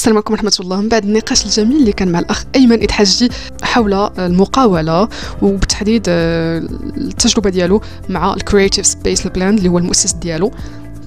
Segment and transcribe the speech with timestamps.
[0.00, 0.80] السلام عليكم ورحمة الله.
[0.80, 3.28] من بعد النقاش الجميل اللي كان مع الأخ أيمن إتحاجي
[3.62, 5.08] حول المقاولة
[5.42, 6.58] وبالتحديد آه،
[6.96, 10.52] التجربة ديالو مع ال creative space بلاند اللي هو المؤسس ديالو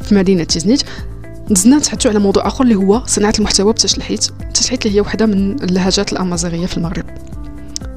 [0.03, 0.83] في مدينة تيزنيت
[1.49, 5.63] دزنا نتحدثوا على موضوع آخر اللي هو صناعة المحتوى بتشلحيت التشلحيت اللي هي واحدة من
[5.63, 7.05] اللهجات الأمازيغية في المغرب.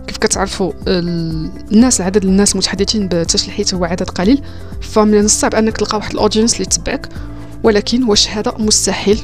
[0.07, 4.43] كيف كتعرفوا الناس العدد الناس المتحدثين بالتشلحيت هو عدد قليل.
[4.81, 7.09] فمن الصعب أنك تلقى واحد ال audience اللي يتبعك
[7.63, 9.21] ولكن واش هذا مستحيل.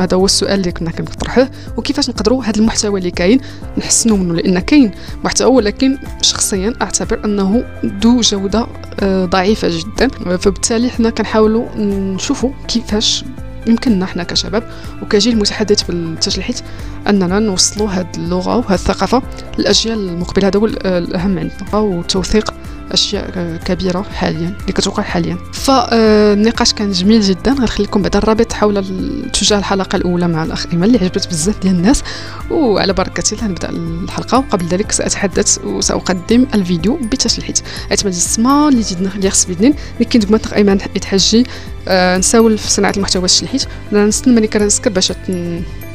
[0.00, 3.40] هذا هو السؤال اللي كنا كنطرحوه وكيفاش نقدروا هذا المحتوى اللي كاين
[3.78, 4.90] نحسنوا منه؟ لأن كاين
[5.24, 8.66] محتوى ولكن شخصيا أعتبر أنه ذو جودة
[9.00, 10.08] آه، ضعيفة جدا.
[10.36, 13.24] فبالتالي حنا كنحاولوا نشوفوا كيفاش
[13.66, 14.62] يمكننا حنا كشباب
[15.02, 16.60] وكجيل متحدث في التشليحيت
[17.08, 19.22] أننا نوصلوا هذه اللغة وهذه الثقافة
[19.58, 20.48] للأجيال المقبلة.
[20.48, 22.54] هذا هو الأهم عندنا وتوثيق
[22.92, 25.38] أشياء كبيرة حاليا اللي كتوقع حاليا.
[25.52, 27.52] فالنقاش كان جميل جدا.
[27.52, 28.84] غنخليكم بعد الرابط حول
[29.32, 32.02] تجاه الحلقة الأولى مع الأخ ايمن اللي عجبت بزاف ديال الناس.
[32.50, 34.38] وعلى بركة الله نبدأ الحلقة.
[34.38, 40.30] وقبل ذلك سأتحدث وساقدم الفيديو بتشليحيت اعتمد السما اللي جدنا اللي خص بيدنين لكن دوك
[40.30, 41.46] الاخ ايمن يتحجي
[41.88, 45.12] آه نساول في صناعة المحتوى الشلحيت نستنى ملي كنسكر باش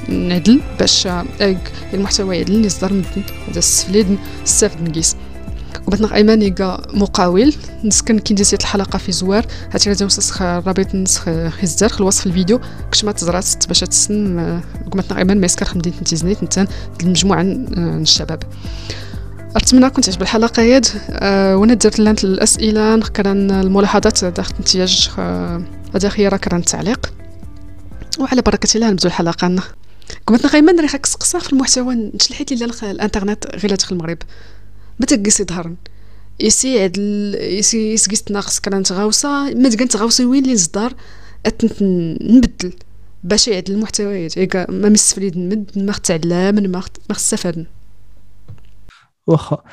[0.09, 1.08] نعدل باش
[1.94, 3.03] المحتوى يعدل يصدر من
[3.58, 5.16] السفليد السافد نقيس.
[5.88, 7.53] وباتنا ايمن يقا مقاول.
[7.84, 9.45] نسكن كي ندير الحلقة في زوار.
[9.72, 12.59] هاتي لازم نسخ الرابط نسخ خزار في الوصف الفيديو.
[12.92, 14.61] كش ما تزرات باش تسن
[14.92, 16.67] قمتنا ايمن ما يسكر تيزنيت نتان
[17.04, 18.44] المجموعة من الشباب.
[19.56, 25.09] أتمنى كنت عجب الحلقة يد أه وأنا درت لانت الأسئلة كان الملاحظات داخل امتياج
[25.95, 27.14] هذا خيارة كان التعليق
[28.20, 29.56] وعلى بركة الله نبدو الحلقة.
[30.28, 30.88] قمتنا ايمن راه
[31.39, 34.17] في المحتوى نشلحيت لي الإنترنت غير تدخل المغرب.
[34.99, 35.75] بتقسي ظهرن
[36.39, 40.94] يسي عدل يسي يسقيس ناقص كان تغاوصة ما تقن تغاوصي وين اللي نصدر
[42.22, 42.73] نبدل.
[43.23, 47.66] باش يعدل المحتويات هيك ما مستفيد نمد ما تعلم ما ما استفاد
[49.27, 49.64] واخا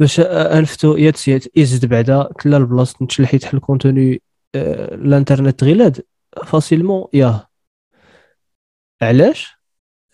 [0.00, 4.22] باش ألفتو يات يات يزيد بعدا كلا البلاصه نتشلحيت حل كونتوني
[4.54, 6.04] آه، الانترنت غيلاد
[6.46, 7.48] فاسيلمون ياه.
[9.02, 9.56] علاش؟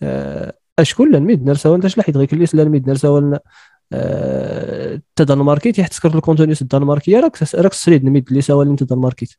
[0.01, 3.39] آه، أشكون لأن ميد نرساو انت شلحيت غير كليس لأن ميد نرساو
[5.15, 9.29] تا دنماركيت يحتكر الكونتوني الدنماركيه راك راك سريد نميد اللي سوا اللي انت دنماركيت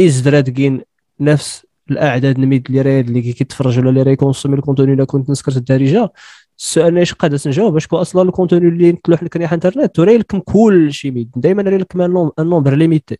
[0.00, 0.82] ازدراد كين
[1.20, 5.56] نفس الأعداد نميد اللي راي اللي كيتفرج ولا اللي راي كونسومي الكونتوني إلا كنت نسكرت
[5.56, 6.12] الدارجة.
[6.58, 10.92] السؤال اش قادر نجاوب باش أصلا الكونتوني اللي نتلوح لك ريح إنترنت؟ توري لكم كل
[10.92, 11.30] شيء ميد.
[11.36, 13.18] دائما راه لكم النومبر ليميتي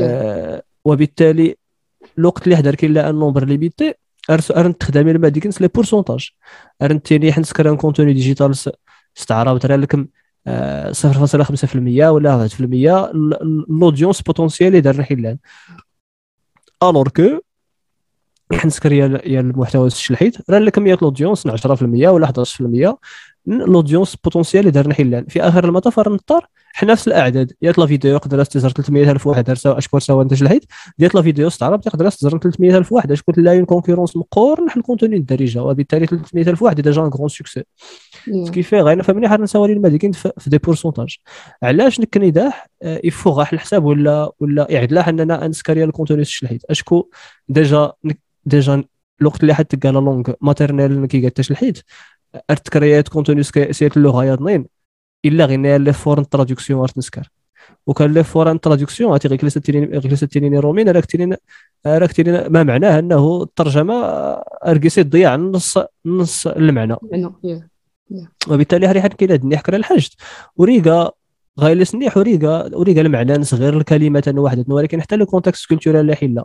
[0.00, 1.56] آه وبالتالي
[2.18, 3.94] الوقت اللي حضر كاين لا النومبر ليميتي
[4.30, 6.30] أرن تخدمي لما ديك لي بورسونتاج.
[6.82, 8.54] أرن تيني حنسكر ان كونتوني ديجيتال
[9.18, 10.06] استعراض ترى لكم
[10.46, 13.10] 0.5% آه، ولا 1%
[13.68, 15.38] لودونس بوتونسيال اللي دار حلان
[16.82, 17.40] الور كو
[18.52, 19.06] حنسكر يا
[19.40, 22.96] المحتوى الشلحيت راه لكم يا لودونس 10% ولا 11%
[23.46, 27.52] لودونس بوتونسيال اللي دار حلان في آخر المطاف نضطر حنا نفس الأعداد.
[27.62, 29.50] ديال لا فيديو يقدر تزر 300000 واحد.
[29.50, 30.64] اشكون سوا أنت شلحيت
[30.98, 33.12] ديال لا فيديو استعرب تقدر تزر 300000 واحد.
[33.12, 35.62] أش قلت لا اون كونكورونس مقور نحن كونتوني الدارجة.
[35.62, 37.64] وبالتالي 300000 واحد ديجا ان غرون سوكسي
[38.44, 41.16] سكيفي غير فهمني حنا نساوري المادي كاين في دي بورسونتاج
[41.62, 47.08] علاش نكنيداح يفو غاح الحساب ولا ولا يعدلا اننا انسكاريا الكونتوني الشلحيت أشكو
[47.48, 47.92] ديجا
[48.44, 48.84] ديجا
[49.20, 51.82] الوقت اللي حتى قال لونغ ماتيرنيل كي قالت
[52.36, 54.66] تشلحيت ارتكريات كونتوني سيت اللغة يضنين
[55.24, 57.30] إلا غير لي فور تراديكسيون أرت نسكر
[57.86, 61.36] وكان لي فور تراديكسيون عرفتي غير كليسه تينين كليسه تينين رومين راك تينين
[61.86, 63.94] راك تينين ما معناه أنه الترجمة
[64.66, 66.96] اركيسي تضيع النص نص المعنى.
[68.48, 70.08] وبالتالي هاري حد كاين هاد النحكر الحاج
[70.56, 71.10] وريقا
[71.60, 76.16] غايل سنيح وريقا وريقا المعنى صغير الكلمات أنه واحدة ولكن حتى لو كونتكست كولتورال اللي
[76.16, 76.44] حله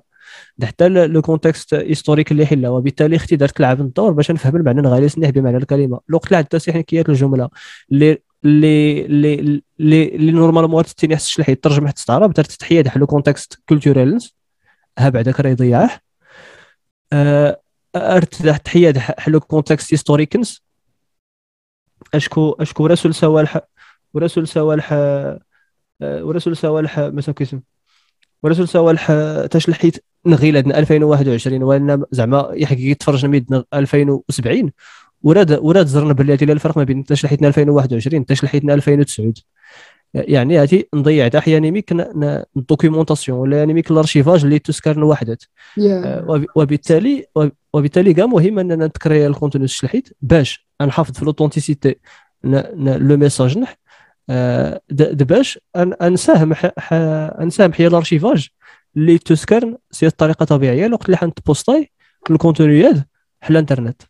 [0.63, 5.11] حتى لو كونتكست هيستوريك اللي حله وبالتالي أختي دارت تلعب الدور باش نفهم المعنى غايل
[5.11, 5.99] سنيح بمعنى الكلمة.
[6.09, 7.49] الوقت اللي عندها تحنيكيات الجملة.
[7.91, 9.05] اللي اللي
[9.79, 14.19] اللي اللي نورمالمون تيني حس شلحي ترجم حتى تعرب درت تحيه لو كونتكست كولتورال
[14.97, 15.99] ها بعدك راه يضيعه
[17.13, 17.61] أه
[17.95, 20.63] ارت تحيه حلو كونتكست هيستوريكنس
[22.13, 23.59] اشكو أشكو رسول سوالح
[24.13, 25.39] ورسول سوالح أه،
[26.01, 27.61] ورسول سوالح مثلا كيسم
[28.43, 29.11] ورسول سوالح
[29.51, 34.71] تشلحيت نغيلة 2021 وأنا زعما يحكي يتفرج ميد 2070
[35.23, 39.33] وراد وراد زرنا باللي هذه الفرق ما بين تشلحيتنا 2021 تشلحيتنا 2009
[40.13, 41.91] يعني هاتي نضيع تاع أحيانا ميك
[42.57, 45.43] الدوكيومونطاسيون ولا يعني ميك الارشيفاج اللي تسكر وحدت
[45.79, 46.23] yeah.
[46.55, 47.25] وبالتالي
[47.73, 51.95] وبالتالي كاع مهم أننا نتكري الكونتوني الشلحيت باش نحافظ في لوطونتيسيتي
[52.43, 53.77] لو ميساج نح
[54.31, 54.81] آه،
[55.13, 55.59] باش
[56.01, 56.53] نساهم
[57.39, 58.47] نساهم حيا الأرشيفاج
[58.97, 61.91] اللي تسكر سي الطريقة طبيعية الوقت اللي حنت بوستاي
[62.29, 62.95] الكونتونيات
[63.41, 64.01] حل الإنترنت.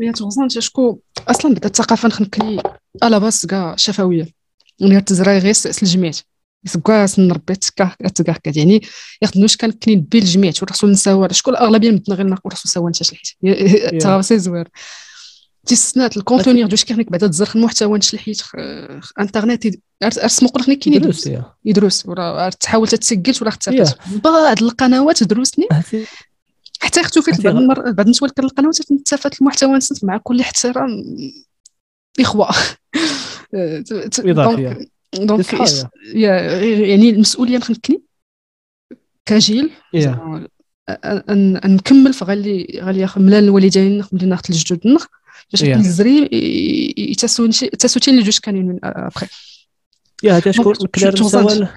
[0.00, 2.62] هي تغزان شكو أصلا بدا الثقافة نخنكلي
[3.02, 4.26] على باس كاع شفوية.
[4.82, 6.10] ونير تزرعي غير الجميع.
[6.64, 8.82] يسكوا سن ربي تكا تكا يعني
[9.22, 13.04] ياخذ كان كنين بيل الجميع والرسول نساوى شكون الأغلبية مدنا غير نقول الرسول ساوى نتا
[13.04, 14.68] شلحيت تا سي زوير.
[15.66, 18.42] تيسنات الكونتوني دوش كيخنيك بعدا تزرخ المحتوى نشلحيت
[19.20, 19.66] انترنت
[20.02, 21.30] ارسم قلت لك كاين يدرس؟
[21.64, 25.66] يدرس ولا تحاول تتسجل ولا اختفت بعض القنوات دروسني
[26.80, 31.04] حتى اختفيت بعض المر بعض النسوة كان القنوات تنتفت المحتوى نسيت مع كل احترام.
[32.20, 32.48] إخوة.
[34.18, 34.88] إضافية.
[35.14, 35.54] دونك
[36.12, 38.02] يعني المسؤولية نخلكني
[39.26, 39.70] كجيل.
[41.64, 45.06] نكمل فغالي غالي ملان الوالدين ملي ناخذ الجدود نخ
[45.52, 46.28] باش نزري
[46.98, 49.26] يتسوتين اللي جوج كانين من ابخي
[50.22, 51.68] يا هذا شكون كنا نسول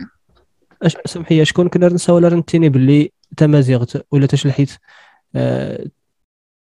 [1.06, 4.72] سمحي شكون كنا نسول رنتيني باللي تمازيغت ولا تشلحيت
[5.36, 5.86] أه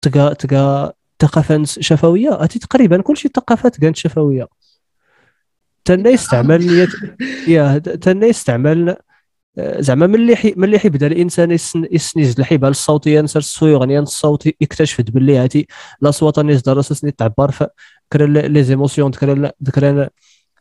[0.02, 4.48] تلقى تلقى ثقافه شفوية؟ أتي تقريبا كلشي الثقافات كانت شفوية.
[5.84, 6.88] تنا يستعمل
[7.48, 8.98] يا تنا يستعمل آه،
[9.58, 11.50] زعما ملي حي ملي حيبدا الإنسان
[11.90, 15.66] يسنيز الحبال الصوتيه نسر السويغنيان الصوت اكتشفت باللي هاتي
[16.02, 20.08] الاصوات اللي اساسني تعبر فكرا لي زيموسيون ذكر ذكر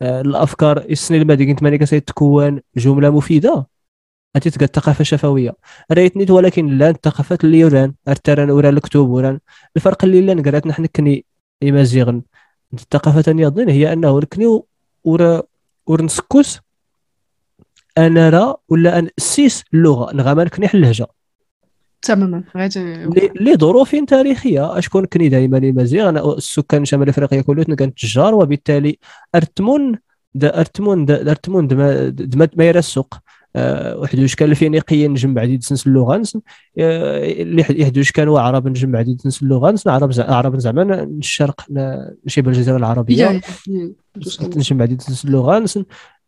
[0.01, 0.85] آه، الأفكار.
[0.91, 3.67] يسني المادي كنت ماني تكون جملة مفيدة.
[4.35, 5.55] هاتي تلقى الثقافه الشفوية.
[5.91, 9.39] ريتنيت ولكن لا الثقافات اللي يوران أرتران وران الكتب وران
[9.75, 11.25] الفرق اللي لا نقرأت نحن كني
[11.61, 12.23] يمازيغن
[12.73, 14.61] الثقافه النياضين هي أنه ركني
[15.03, 15.41] ور
[15.87, 16.59] ورنسكوس
[17.97, 21.07] أنا را ولا ان سيس اللغة نغامر كني اللهجه
[22.01, 22.43] تماما.
[23.41, 24.77] لظروف تاريخية.
[24.77, 28.97] أشكون كني دائما مزيغ أنا السكان شمال افريقيا كلهم كانت تجار وبالتالي
[29.35, 29.99] أرتمون
[30.35, 33.15] دا أرتمون دا أرتمون دما دما ما السوق.
[33.55, 36.23] واحد واش كان الفينيقيين نجمع عديد سنس اللغة
[36.77, 41.61] اللي يحد واش كانوا عرب نجمع عديد سنس اللغة عرب عرب زعما الشرق
[42.27, 43.41] شبه الجزيره العربية.
[44.57, 45.65] نجمع عديد سنس اللغة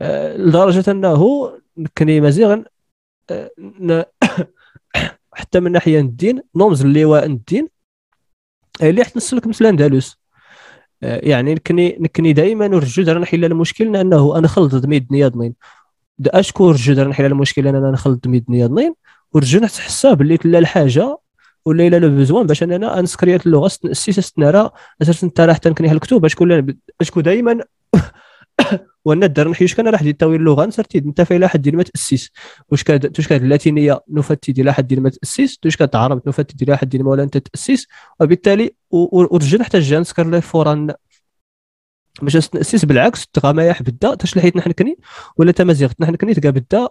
[0.01, 1.51] أه لدرجة أنه
[1.98, 2.63] كني مزيغا
[3.31, 4.06] أه
[5.33, 7.68] حتى من ناحية الدين نومز اللواء الدين
[8.81, 10.18] اللي حتى نسلك مثل الاندلس
[11.01, 15.54] يعني نكني نكني دائما ورجو نحل المشكل إنه أنا خلط ميد نياضنين
[16.27, 18.94] اشكو رجو نحل المشكل أنا نخلط ميد نياضنين
[19.33, 21.17] ورجو نحس باللي لا الحاجة
[21.65, 24.69] ولا إلا لو بزوان باش أننا انسكريات اللغة السياسة نرى
[25.01, 26.45] أساسا أنت راح تنكني الكتب اشكو
[27.01, 27.59] اشكو دائما
[29.06, 32.31] وأنا دار نحيش كان راح تاوي اللغة نسرتي أنت في إلى حد ما تاسيس
[32.69, 36.77] واش كانت واش كانت اللاتينية نفتي إلى حد ما تاسيس واش كانت العرب نفتي إلى
[36.77, 37.88] حد ما ولا انت تاسيس
[38.19, 40.88] وبالتالي ورجع حتى جا نسكر لي فورا
[42.21, 43.51] باش تاسيس بالعكس تغا
[43.81, 44.97] بدا تشلحيت نحن كني
[45.38, 46.88] ولا تمازيغت نحن كني تلقى بدا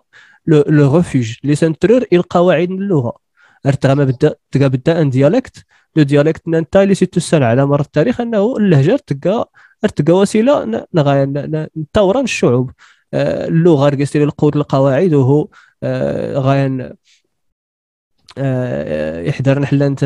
[0.47, 3.17] لو ريفوج لي سنترور إلى قواعد اللغة
[3.67, 5.65] ارتغى بدا تلقى بدا ان ديالكت
[5.97, 9.51] لو ديالكت نانتا اللي سيتو السنة على مر التاريخ أنه اللهجة تلقى
[9.97, 10.87] تلقى وسيلة
[11.77, 12.71] نطورا الشعوب
[13.15, 15.49] آه، اللغة رقصتي القود القواعد وهو
[16.35, 16.97] غاين آه،
[19.29, 20.05] يحضر نحلانت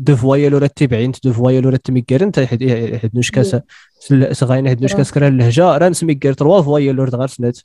[0.00, 1.78] دو فوايل ولا تبعين دو فوايل ولا
[2.22, 3.56] انت يحد نوش كاس
[4.44, 7.58] غاين يحد نوش كاس كرا اللهجة راه نسميكير تروا فوايل ورد غير سنات.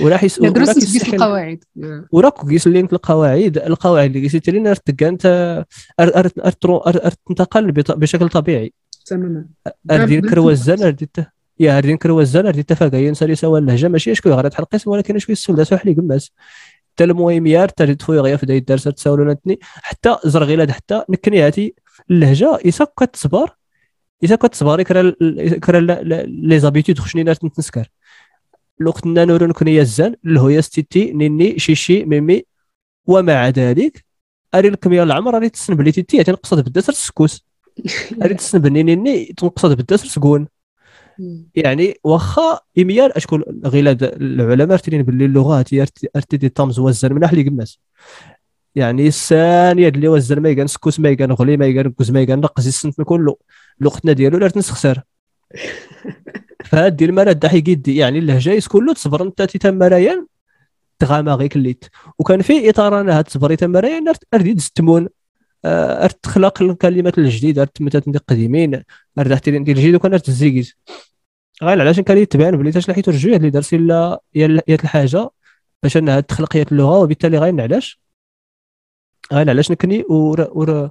[0.00, 1.64] وراح يس درس القواعد.
[2.12, 5.64] وراك قيس لينك القواعد القواعد اللي قيسيتي لنا تلقى انت
[7.26, 8.72] تنتقل بشكل طبيعي.
[9.06, 9.44] تماما.
[9.90, 11.16] أردين كروزان ارديت
[11.60, 15.32] يا أردين كروزان ارديت تفاقا ينسى سوا اللهجة ماشي اشكو غير؟ تحل القسم ولكن اشكو
[15.32, 16.32] السول سوح لي قماس.
[16.94, 21.74] حتى المهم يار تجد فوي غير في الدرس تساولونتني حتى زرغيلات حتى نكنياتي
[22.10, 23.50] اللهجة يسا كتصبر
[24.22, 25.14] يسا كتصبر كرا
[25.64, 25.80] كرا
[26.26, 27.90] لي زابيتود خشني ناس نتنسكر
[28.80, 32.44] الوقت نانورون كنيا الزان الهويا ستيتي نيني شيشي ميمي
[33.06, 34.04] ومع ذلك
[34.54, 37.44] أري الكميه العمر أري تسن بلي تيتي تنقصد بالدسر السكوس
[38.22, 40.48] اريد تسنبني ني تنقصد بالدسر سكون.
[41.54, 45.68] يعني واخا إيميال اشكون غير العلماء ارتين باللي اللغات
[46.16, 47.78] أرتدي تامز وزن من أهل قماس.
[48.74, 52.40] يعني الثانية اللي وزن ما يكان سكوس ما يكان غلي ما يكان كوز ما يكان
[52.40, 53.36] نقص السنت كله.
[53.80, 55.00] لوقتنا ديالو لا تنسخسر
[56.70, 60.26] فهاد المرة دحي قدي يعني اللهجة كله تصبر أنت تيتم مرايان
[60.98, 61.84] تغاما غير كليت.
[62.18, 65.08] وكان في إطار أنا هاد تصبري تم مرايان أرتدي تستمون.
[65.66, 68.82] أرت تخلق الكلمات الجديدة أرت مثلا القديمين
[69.18, 70.76] أرت ندير الجديد وكان أرت الزيكيز.
[71.62, 75.30] غير علاش كان يتبان بلي تاش لحيت رجوع اللي درس لا يا الحاجة
[75.82, 78.00] باش انها تخلق يات اللغة وبالتالي غير علاش؟
[79.32, 80.90] غير علاش نكني ور ور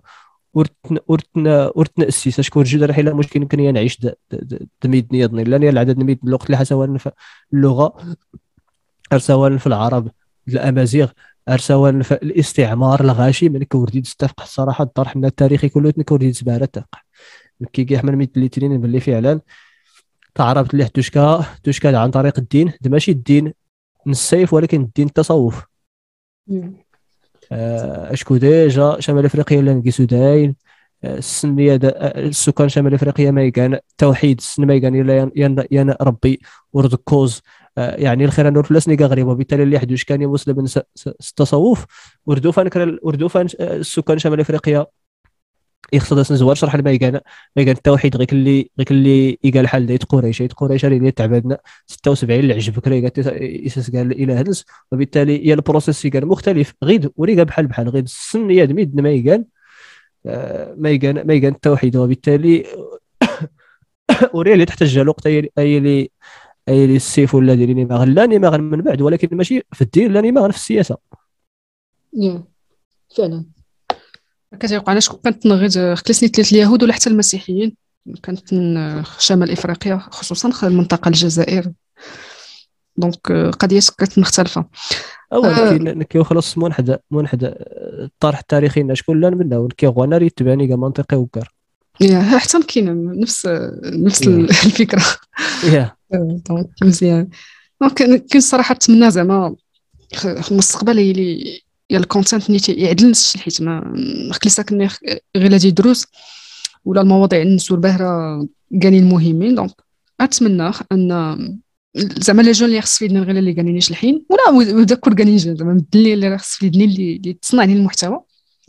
[0.54, 4.08] ورتن ورتن ورتن اسيس اشكون جوج راح الا مشكل يمكن نعيش
[4.84, 7.12] دميد نيضني لأن العدد نميد الوقت اللي سواء في
[7.54, 8.16] اللغة
[9.18, 10.12] سواء في العرب
[10.48, 11.12] الأمازيغ.
[11.50, 17.04] ارسوا الاستعمار الغاشي من كوردي تستفق الصراحه الطرح من التاريخي كله كوردي تبارة تلقى
[17.74, 19.42] كي احمد ميت اللي ترين باللي فعلا.
[20.36, 22.74] تعرفت ليه توشكا توشكا عن طريق الدين.
[22.86, 23.54] ماشي الدين
[24.06, 25.66] من السيف ولكن الدين التصوف
[27.52, 30.56] آه، أشكو ديجا شمال إفريقيا لا نقيسو داين
[31.04, 35.32] آه، السنية آه، السكان شمال إفريقيا ما يكان توحيد السن ما يكان إلا
[35.72, 36.42] يا ربي.
[36.74, 37.42] ورد كوز
[37.78, 40.66] يعني الخير نور فلسني غريب وبالتالي اللي حدوش كان مسلم
[41.08, 41.86] التصوف
[42.26, 44.86] وردو فان وردو فان السكان شمال إفريقيا
[45.94, 47.22] يقصد زوار شرح ما يقال
[47.58, 50.40] التوحيد غير اللي غير اللي يقال حال دايت قريش.
[50.40, 53.12] دايت قريش اللي تعبدنا 76 اللي عجبك راه
[53.68, 54.66] إساس قال الاله هنس.
[54.92, 56.74] وبالتالي يا البروسيس يقال مختلف.
[56.84, 57.90] غير وريقا بحال بحال.
[57.90, 59.46] غير السن يا دميد ما يقال
[60.26, 60.90] آه، ما
[61.48, 61.96] التوحيد.
[61.96, 62.66] وبالتالي
[64.34, 66.12] وري اللي تحتاج الوقت أي اللي
[66.70, 70.52] أي السيف ولا ديري نيماغ لا نيماغ من بعد ولكن ماشي في الدين لا نيماغ
[70.52, 70.98] في السياسة.
[73.18, 73.46] فعلا.
[74.60, 77.76] كتيوقع أنا شكون كنت غير خلصني ثلاث اليهود ولا حتى المسيحيين.
[78.24, 78.50] كانت
[79.20, 81.72] شمال إفريقيا خصوصا المنطقة الجزائر.
[82.98, 84.66] دونك قضية كانت مختلفة.
[85.32, 87.56] ولكن كي خلاص منحد منحد
[88.04, 91.54] الطرح التاريخي شكون لا منا كي غوانا يتبعني كاع منطقي وكر
[92.02, 93.48] يا حتى كاين نفس
[93.84, 95.04] نفس الفكرة.
[95.64, 95.96] يا.
[96.14, 97.30] دونك مزيان
[97.82, 99.56] دونك كاين الصراحه نتمنى زعما
[100.14, 103.94] في المستقبل اللي يا الكونتنت نيتي يعدل حيت ما
[104.32, 104.90] خليسا كنا
[105.38, 106.08] غير هادي دروس
[106.86, 108.48] ولا المواضيع النسور باهرة
[108.82, 109.72] كانين مهمين دونك
[110.22, 111.60] أتمنى أن
[111.96, 114.26] زعما لي جون اللي خص فيدنا غير اللي كانينيش الحين.
[114.30, 118.20] ولا ودا كل كانين زعما اللي خص فيدني اللي, اللي تصنعني المحتوى.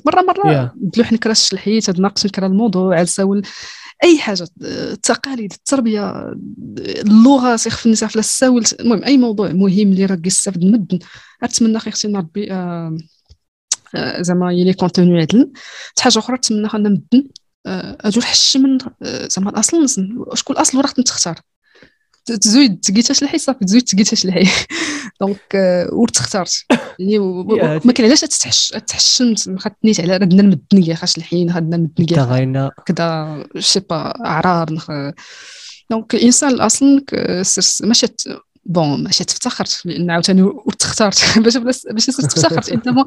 [0.07, 3.43] مرة مرة بدلو حنا كراش الحيط ناقص نكرا الموضوع عساول
[4.05, 6.33] أي حاجة التقاليد التربية
[6.79, 10.99] اللغة سيخ الناس في الساول المهم أي موضوع مهم اللي راه يستافد مدن.
[11.43, 12.97] أتمنى خي أختي ربي آه،
[13.95, 15.53] آه، زعما يلي كونتوني عدل
[16.01, 17.29] حاجة أخرى نتمنى ان مدن.
[17.67, 19.89] آه، أجو حشي من زعما الأصل
[20.35, 21.41] شكون الأصل وراه تختار
[22.25, 24.47] تزويد تقيتاش الحي صافي تزويد تقيتاش الحي
[25.21, 25.55] دونك
[25.93, 26.65] ورتختارت
[26.99, 27.19] يعني
[27.85, 32.71] ما كان علاش تتحش تحشم خدنيت على ردنا المدنيه خاش الحين خدنا المدنيه تغينا.
[32.87, 34.69] كذا شي با اعراب
[35.91, 37.05] دونك الإنسان الأصل
[37.83, 38.07] ماشي
[38.67, 43.05] بون ماشي تفتخرت لأن عاوتاني وتختارت باش باش تفتخرت انما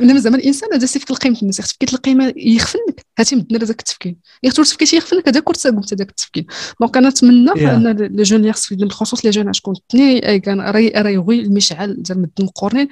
[0.00, 4.64] انما زعما الانسان هذا سيفك القيمه الناس تفكير القيمه يخفنك هاتي مدنا هذاك التفكير يختار
[4.64, 6.46] تفكير يخفنك هذاك كرت قلت هذاك التفكير
[6.80, 11.16] دونك أنا نتمنى ان لي جون يخص بالخصوص لي جون شكون تني كان راي راي
[11.16, 12.88] غوي المشعل زعما مدن قرنين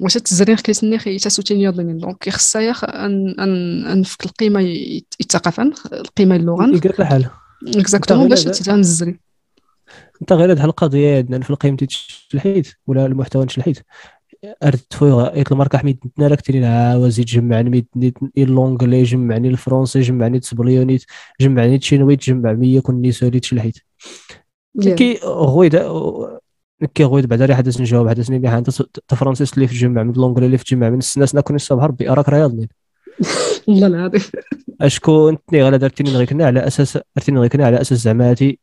[0.00, 4.60] واش تزرين خليتني خي تاسوتين يضمن دونك خصها ان ان ان فك القيمه
[5.20, 7.26] الثقافه القيمه اللغة الحال
[7.66, 9.31] اكزاكتومون باش تنزري
[10.22, 13.78] انت غير هاد القضية عندنا في القيم تشلحيت ولا المحتوى تشلحيت
[14.64, 21.04] اردت فوق ايت الماركه حميد لك ترين عاوزي تجمعني ميد اللونجلي جمعني الفرونسي جمعني السبليونيت
[21.40, 23.78] جمعني الشينوي تجمع مية كون نيسولي تشلحيت
[24.82, 25.76] كي غويد
[26.94, 28.70] كي غويد بعدا راه حدث نجاوب حدثني بها أنت
[29.14, 32.28] فرونسي اللي في جمع من اللونجلي اللي في جمع من السناس ناكون الصباح ربي أراك
[32.28, 32.52] رياض
[33.68, 34.20] والله العظيم
[34.80, 38.58] اشكو انتني غالا درتيني نغيكنا على أساس درتيني نغيكنا على أساس زعماتي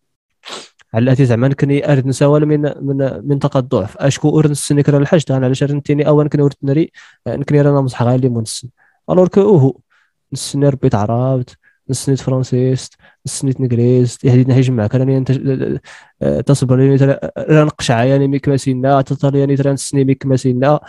[0.94, 3.98] على التي زعما كني أرد نساول من من منطقة الضعف.
[3.98, 6.92] أشكو أرد نسني كرا الحاج أنا على رنتيني اول كني ورد نري
[7.28, 8.70] نكني رانا مصح غير اللي منسن
[9.10, 9.78] ألور كو هو؟
[10.34, 11.58] نسني ربي تعرفت
[11.90, 12.94] نسنيت فرونسيست
[13.26, 15.32] نسنيت نجريست يهدي نهيج معك راني أنت
[16.46, 16.96] تصبر لي
[17.38, 20.80] راه نقشع يعني ميك ماسينا تطلياني ترى نسني ميك ماسينا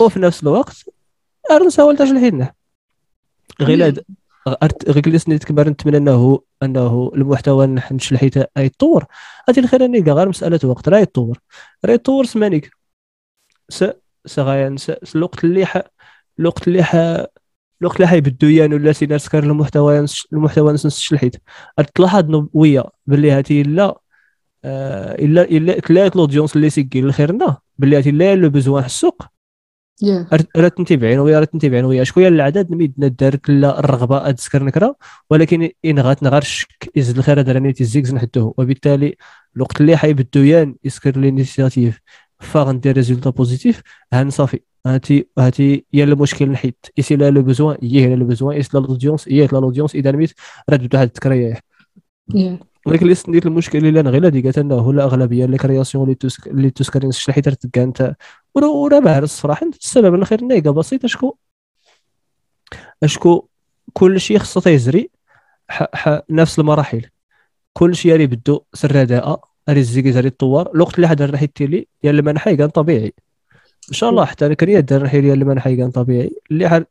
[0.00, 0.76] وفي نفس الوقت
[1.50, 2.48] أرد نساول تاش الحين
[3.60, 4.04] غير
[4.88, 9.04] غير اللي كبار نتمنى انه أنه المحتوى نحنش حيت يتطور.
[9.48, 11.38] هذه الخير أني غير مسألة وقت راه يتطور.
[11.84, 12.70] راه يتطور سمانيك.
[13.68, 13.84] س
[14.26, 14.76] سغايان
[15.16, 15.82] الوقت اللي ح...
[16.38, 16.94] الوقت اللي ح...
[17.82, 21.36] الوقت اللي حيبدو يان ولا سي ناس كار المحتوى المحتوى نسنس الحيت
[21.94, 22.84] تلاحظ ويا.
[23.06, 24.00] باللي هاتي لا
[24.64, 29.22] آه، الا الا تلاقيت لودونس اللي سيكي الخيرنا باللي هاتي لا لو بوزوان السوق
[30.56, 32.04] راه تنتبعين ويا راه تنتبعين ويا.
[32.04, 34.96] شكون العدد نميد دارك لا الرغبة اتذكر نكرة.
[35.30, 39.16] ولكن إن غات نغار الشك يزيد الخير هذا راني تيزيكز نحدوه وبالتالي
[39.56, 42.00] الوقت اللي حيبدو يان يسكر لينيسياتيف
[42.40, 43.82] فا غندير ريزولتا بوزيتيف.
[44.12, 44.60] هان صافي.
[44.86, 46.74] هاتي هاتي يا المشكل نحيد.
[46.98, 50.10] ايسي لا لو بوزوان يي لا لو بوزوان ايسي لا لودونس يي لا لودونس إذا
[50.10, 50.32] نميت
[50.70, 51.60] راه تبدا واحد التكريه
[52.90, 56.70] ولكن اللي سنديت المشكل اللي غير اللي قالت أنه الأغلبية اللي كرياسيون اللي توسك اللي
[56.70, 58.14] توسكرين شحال تلقى انت
[58.54, 61.36] ورا باهر الصراحه السبب الأخير نيقه بسيط اشكو
[63.02, 63.48] أشكو
[63.92, 65.10] كل شيء خصو تيزري
[66.30, 67.06] نفس المراحل.
[67.72, 70.70] كل شيء اللي بدو سر رداء ري الزيكي زري الطوار.
[70.74, 73.14] الوقت اللي حدا راح يتيلي يا لما نحي كان طبيعي.
[73.88, 76.30] إن شاء الله حتى أنا كريا درحي ديال المنحه كان طبيعي.
[76.50, 76.86] اللي حال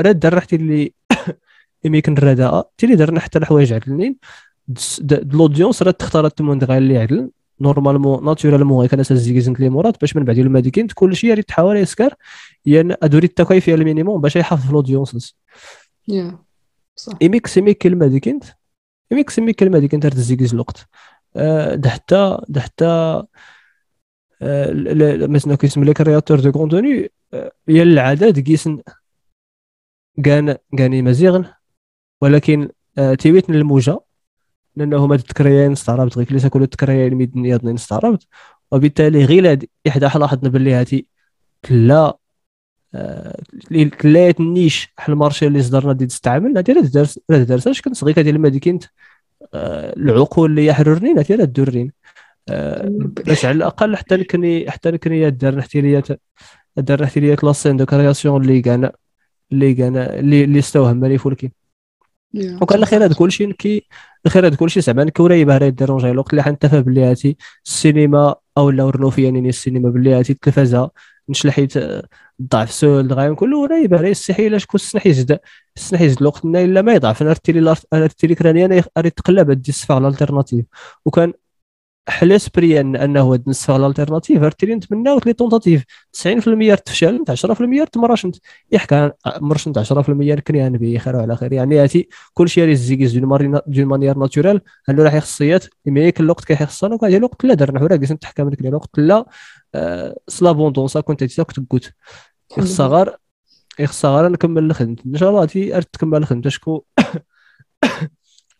[0.00, 0.94] راه درحتي اللي
[1.84, 4.16] يمكن الرداء تيلي درنا حتى الحوايج عدلين
[5.10, 7.30] لودونس راه تختار التمون غير اللي عدل.
[7.60, 11.48] نورمالمون ناتورالمون كان أساس زيكزنت لي مرات باش من بعد يلما ديكين كل شيء ريت
[11.48, 12.14] تحاول يسكر
[12.66, 15.36] يعني ادوري التكاي فيها المينيموم باش يحافظ في لودونس
[16.08, 16.38] يا
[16.96, 17.12] صح.
[17.22, 18.44] ايميك سيمي كلمة ديك انت
[19.12, 20.88] ايميك سيمي كلمة ديك انت تزيكز الوقت.
[21.36, 23.22] أه ده حتى ده حتى
[25.28, 27.10] مثلا كيسمى لك كرياتور دو كونتوني
[27.68, 28.82] هي العدد كيسن
[30.24, 31.44] كان كاني مزيغن
[32.20, 33.98] ولكن أه تيويتن الموجة.
[34.76, 36.16] لأنه هما تكريان استعربت.
[36.16, 38.26] غير كليسا كل تكريان ميدن يضنين استعربت.
[38.72, 41.06] وبالتالي غير إحدى لاحظنا باللي هاتي
[41.64, 42.18] كلا
[44.40, 48.32] النيش حل المارشي اللي صدرنا دي تستعمل هادي راه درس راه درساش كنت غير هادي
[48.32, 48.84] لما كنت
[49.54, 51.92] العقول اللي يحررني هادي راه الدرين
[53.26, 56.08] باش على الأقل حتى نكني حتى نكني دار احتياليات
[56.76, 58.90] دار احتياليات لاسين دو كرياسيون اللي كان
[59.52, 61.52] اللي كان اللي اللي استوهم ماني فولكين.
[62.34, 63.86] وكان الخير هذا كلشي كي
[64.26, 67.36] الخير هذا كلشي زعما كوري باه يديرونجي الوقت اللي حنتفى باللي هاتي
[67.66, 70.90] السينما أو لا ورنو فيا يعني السينما باللي هاتي التلفازة
[71.28, 71.74] نشلحيت
[72.42, 77.32] ضعف سول غايم كله راه يبان يستحيل شكون السنح يزد الوقت إلا ما يضعف أنا
[77.32, 80.64] رتيلي أنا رتيلي كراني أنا تقلب هاد السفا على الالتيرناتيف
[81.04, 81.32] وكان
[82.08, 85.84] حلاس بريان أنه هاد النصف الالتيرناتيف رتيلي نتمناو لي طونتاتيف.
[86.12, 88.36] 90% تفشل انت 10% تمرش انت
[88.72, 91.52] يحكى مرش انت 10% كني أنا بخير وعلى خير.
[91.52, 96.44] يعني هاتي كل شيء راه زيكيز دون مانيير ناتورال انه راح يخصيات اما ياك الوقت
[96.44, 97.78] كيخصنا وكان الوقت لا درنا.
[97.78, 99.26] حورا قسم تحكم لك الوقت لا.
[100.28, 101.92] سلافون سا كنت تيسا كنت قلت
[102.58, 103.16] يخصها غير
[103.78, 104.96] يخصها غير نكمل الخدمة.
[105.06, 106.48] إن شاء الله تي تكمل الخدمة.
[106.48, 106.80] شكون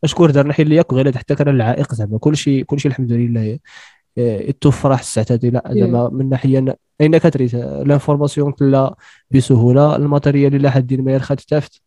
[0.04, 2.18] أشكر درنا حي ليك غير حتى كان العائق زعما.
[2.18, 3.58] كلشي كلشي الحمد لله.
[4.16, 8.94] يتوفر راح الساعات هذه لا زعما من ناحية أين كتريت لانفورماسيون تلا
[9.30, 9.96] بسهولة.
[9.96, 11.80] الماتيريال إلى حد ما يرخى تافت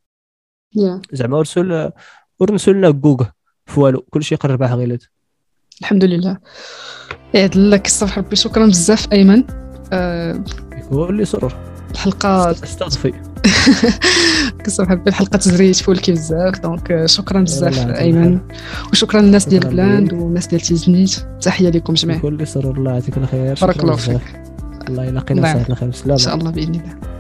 [1.12, 1.91] زعما ارسل
[2.39, 3.25] ورنسلنا جوجل
[3.65, 4.01] فوالو.
[4.01, 5.03] كلشي قرب غيلات
[5.81, 6.37] الحمد لله.
[7.33, 9.44] يعد لك الصبح ربي شكرا بزاف أيمن.
[9.94, 10.44] أه
[10.92, 11.53] هو اللي سرور
[11.92, 13.13] الحلقة استضفي
[14.66, 16.60] كنصبح ربي الحلقة تزريت فولكي بزاف.
[16.60, 18.40] دونك شكرا بزاف أيمن.
[18.92, 21.16] وشكرا للناس ديال بلاند والناس ديال تيزنيت.
[21.42, 22.20] تحية لكم جميعا.
[22.20, 23.58] كل سرور الله يعطيك الخير.
[23.62, 24.22] بارك الله فيك.
[24.90, 27.14] الله يلاقينا ساعه الخير إن شاء الله بإذن الله.